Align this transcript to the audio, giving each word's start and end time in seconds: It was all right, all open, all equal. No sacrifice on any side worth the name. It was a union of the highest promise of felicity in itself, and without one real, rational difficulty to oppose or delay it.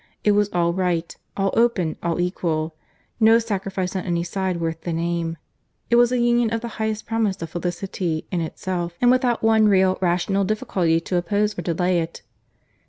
It 0.23 0.31
was 0.31 0.49
all 0.51 0.73
right, 0.73 1.15
all 1.37 1.51
open, 1.55 1.95
all 2.01 2.19
equal. 2.19 2.73
No 3.19 3.37
sacrifice 3.37 3.95
on 3.95 4.01
any 4.03 4.23
side 4.23 4.59
worth 4.59 4.81
the 4.81 4.93
name. 4.93 5.37
It 5.91 5.95
was 5.95 6.11
a 6.11 6.17
union 6.17 6.49
of 6.51 6.61
the 6.61 6.67
highest 6.81 7.05
promise 7.05 7.39
of 7.43 7.51
felicity 7.51 8.25
in 8.31 8.41
itself, 8.41 8.95
and 8.99 9.11
without 9.11 9.43
one 9.43 9.67
real, 9.67 9.99
rational 10.01 10.43
difficulty 10.43 10.99
to 11.01 11.17
oppose 11.17 11.55
or 11.55 11.61
delay 11.61 11.99
it. 11.99 12.23